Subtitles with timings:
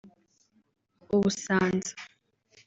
[1.15, 1.91] Ubusanza